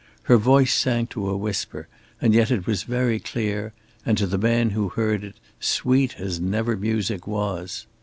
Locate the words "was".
2.65-2.81, 7.27-7.85